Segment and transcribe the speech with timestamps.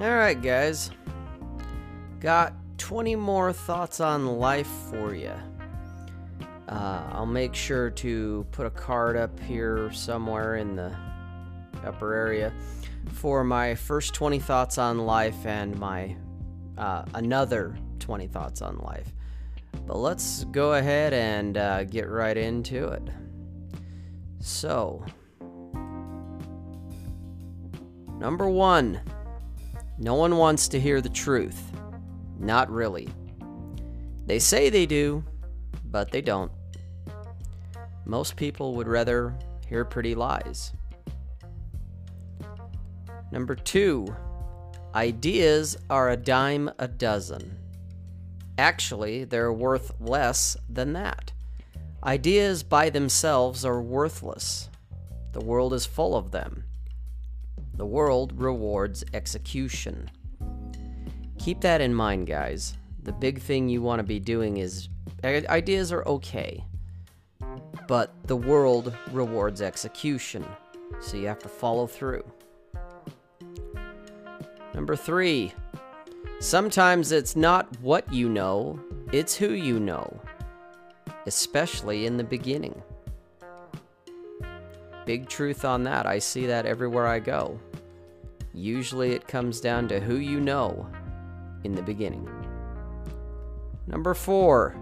[0.00, 0.90] Alright, guys.
[2.20, 5.34] Got 20 more thoughts on life for you.
[6.66, 10.96] Uh, I'll make sure to put a card up here somewhere in the
[11.84, 12.50] upper area
[13.12, 16.16] for my first 20 thoughts on life and my
[16.78, 19.12] uh, another 20 thoughts on life.
[19.86, 23.02] But let's go ahead and uh, get right into it.
[24.38, 25.04] So,
[28.18, 28.98] number one,
[30.00, 31.72] no one wants to hear the truth.
[32.38, 33.10] Not really.
[34.24, 35.22] They say they do,
[35.84, 36.50] but they don't.
[38.06, 39.36] Most people would rather
[39.68, 40.72] hear pretty lies.
[43.30, 44.06] Number two,
[44.94, 47.58] ideas are a dime a dozen.
[48.56, 51.32] Actually, they're worth less than that.
[52.02, 54.70] Ideas by themselves are worthless.
[55.32, 56.64] The world is full of them.
[57.80, 60.10] The world rewards execution.
[61.38, 62.76] Keep that in mind, guys.
[63.04, 64.90] The big thing you want to be doing is
[65.24, 66.62] ideas are okay,
[67.88, 70.44] but the world rewards execution,
[71.00, 72.22] so you have to follow through.
[74.74, 75.54] Number three,
[76.38, 78.78] sometimes it's not what you know,
[79.10, 80.20] it's who you know,
[81.24, 82.82] especially in the beginning.
[85.06, 86.04] Big truth on that.
[86.04, 87.58] I see that everywhere I go.
[88.52, 90.88] Usually it comes down to who you know
[91.64, 92.28] in the beginning.
[93.86, 94.76] Number four,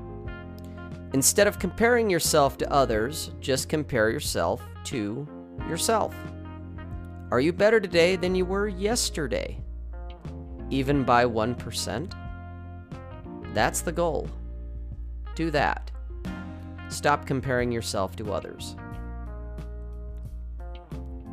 [1.12, 5.26] instead of comparing yourself to others, just compare yourself to
[5.68, 6.14] yourself.
[7.30, 9.58] Are you better today than you were yesterday?
[10.70, 12.12] Even by 1%?
[13.52, 14.28] That's the goal.
[15.34, 15.90] Do that.
[16.88, 18.76] Stop comparing yourself to others.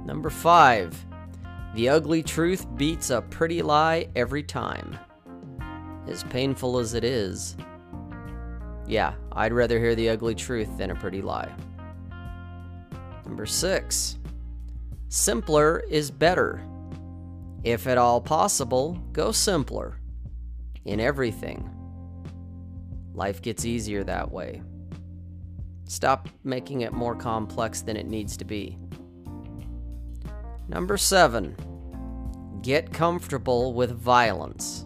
[0.06, 1.05] Number five,
[1.76, 4.98] the ugly truth beats a pretty lie every time.
[6.08, 7.58] As painful as it is,
[8.88, 11.52] yeah, I'd rather hear the ugly truth than a pretty lie.
[13.26, 14.18] Number six,
[15.10, 16.62] simpler is better.
[17.64, 20.00] If at all possible, go simpler
[20.86, 21.70] in everything.
[23.14, 24.62] Life gets easier that way.
[25.86, 28.78] Stop making it more complex than it needs to be.
[30.68, 31.56] Number seven,
[32.62, 34.86] get comfortable with violence.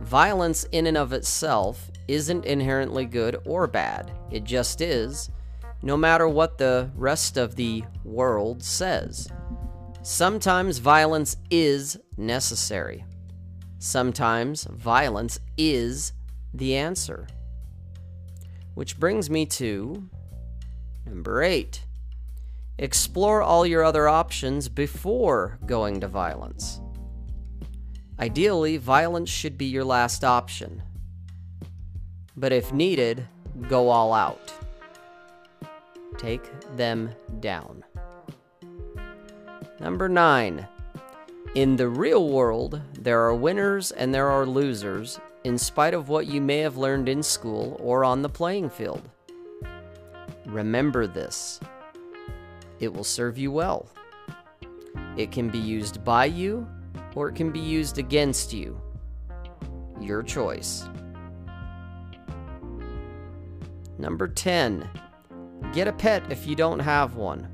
[0.00, 4.12] Violence, in and of itself, isn't inherently good or bad.
[4.30, 5.30] It just is,
[5.82, 9.28] no matter what the rest of the world says.
[10.02, 13.04] Sometimes violence is necessary.
[13.78, 16.12] Sometimes violence is
[16.54, 17.28] the answer.
[18.74, 20.08] Which brings me to
[21.04, 21.84] number eight.
[22.80, 26.80] Explore all your other options before going to violence.
[28.20, 30.82] Ideally, violence should be your last option.
[32.36, 33.26] But if needed,
[33.68, 34.52] go all out.
[36.18, 37.84] Take them down.
[39.80, 40.66] Number 9.
[41.56, 46.26] In the real world, there are winners and there are losers, in spite of what
[46.26, 49.02] you may have learned in school or on the playing field.
[50.46, 51.58] Remember this
[52.80, 53.88] it will serve you well.
[55.16, 56.66] It can be used by you
[57.14, 58.80] or it can be used against you.
[60.00, 60.88] Your choice.
[63.98, 64.88] Number 10.
[65.72, 67.48] Get a pet if you don't have one.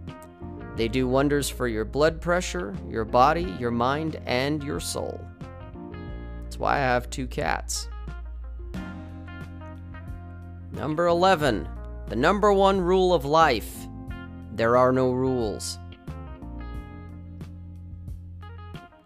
[0.76, 5.20] They do wonders for your blood pressure, your body, your mind, and your soul.
[6.42, 7.88] That's why I have two cats.
[10.72, 11.68] Number 11.
[12.08, 13.86] The number one rule of life
[14.54, 15.78] there are no rules.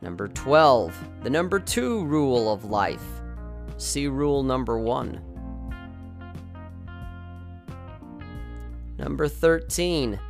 [0.01, 0.95] Number 12.
[1.23, 3.05] The number 2 rule of life.
[3.79, 5.21] See rule number 1.
[8.99, 10.21] Number 13.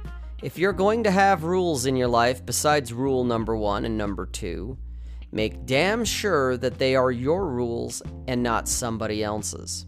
[0.43, 4.25] If you're going to have rules in your life besides rule number 1 and number
[4.25, 4.79] 2,
[5.33, 9.87] make damn sure that they are your rules and not somebody else's.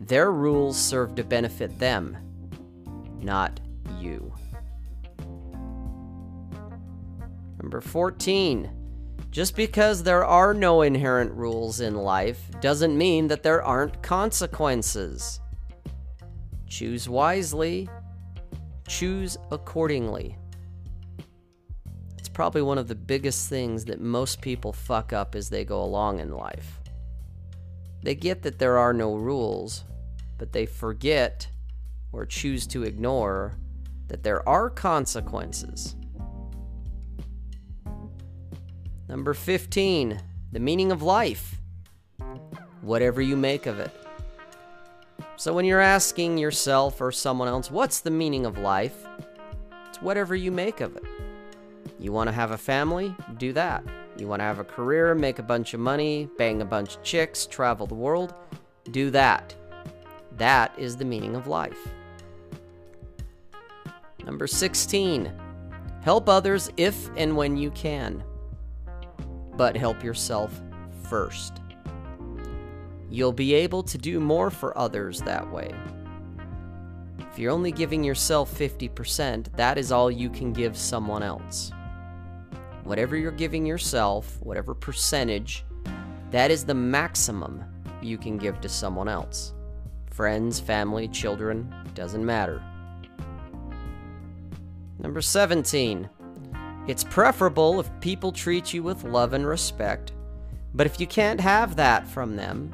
[0.00, 2.16] Their rules serve to benefit them,
[3.20, 3.60] not
[4.00, 4.32] you.
[7.60, 8.70] Number 14.
[9.30, 15.40] Just because there are no inherent rules in life doesn't mean that there aren't consequences.
[16.66, 17.88] Choose wisely,
[18.88, 20.36] choose accordingly.
[22.18, 25.82] It's probably one of the biggest things that most people fuck up as they go
[25.82, 26.80] along in life.
[28.02, 29.84] They get that there are no rules,
[30.36, 31.46] but they forget
[32.12, 33.56] or choose to ignore
[34.12, 35.96] that there are consequences.
[39.08, 40.20] Number 15,
[40.52, 41.58] the meaning of life.
[42.82, 43.90] Whatever you make of it.
[45.36, 49.06] So when you're asking yourself or someone else, what's the meaning of life?
[49.88, 51.04] It's whatever you make of it.
[51.98, 53.16] You want to have a family?
[53.38, 53.82] Do that.
[54.18, 57.02] You want to have a career, make a bunch of money, bang a bunch of
[57.02, 58.34] chicks, travel the world?
[58.90, 59.54] Do that.
[60.36, 61.88] That is the meaning of life.
[64.32, 65.30] Number 16.
[66.00, 68.24] Help others if and when you can,
[69.58, 70.58] but help yourself
[71.02, 71.60] first.
[73.10, 75.70] You'll be able to do more for others that way.
[77.18, 81.70] If you're only giving yourself 50%, that is all you can give someone else.
[82.84, 85.62] Whatever you're giving yourself, whatever percentage,
[86.30, 87.62] that is the maximum
[88.00, 89.52] you can give to someone else.
[90.06, 92.62] Friends, family, children, doesn't matter.
[95.02, 96.08] Number 17.
[96.86, 100.12] It's preferable if people treat you with love and respect,
[100.74, 102.72] but if you can't have that from them,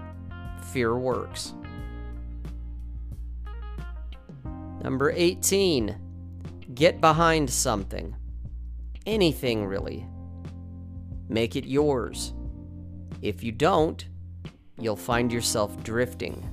[0.70, 1.54] fear works.
[4.82, 5.96] Number 18.
[6.75, 8.14] Get behind something.
[9.06, 10.06] Anything, really.
[11.31, 12.34] Make it yours.
[13.22, 14.06] If you don't,
[14.78, 16.46] you'll find yourself drifting.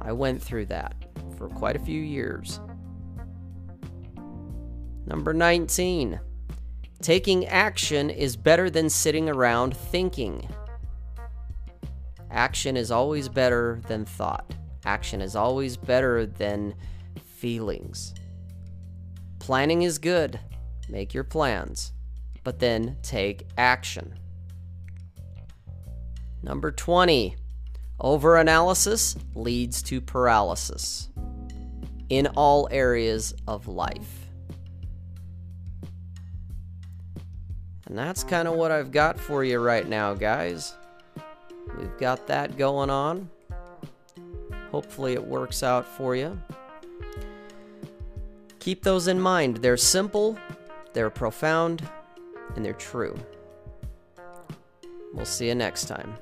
[0.00, 0.94] I went through that
[1.36, 2.60] for quite a few years.
[5.06, 6.18] Number 19.
[7.00, 10.48] Taking action is better than sitting around thinking.
[12.30, 14.52] Action is always better than thought.
[14.84, 16.74] Action is always better than
[17.24, 18.14] feelings.
[19.38, 20.40] Planning is good.
[20.88, 21.92] Make your plans,
[22.42, 24.18] but then take action.
[26.42, 27.36] Number 20.
[28.00, 31.10] Overanalysis leads to paralysis
[32.08, 34.25] in all areas of life.
[37.86, 40.74] And that's kind of what I've got for you right now, guys.
[41.78, 43.30] We've got that going on.
[44.70, 46.40] Hopefully, it works out for you.
[48.58, 49.58] Keep those in mind.
[49.58, 50.36] They're simple,
[50.92, 51.88] they're profound,
[52.56, 53.16] and they're true.
[55.14, 56.16] We'll see you next time.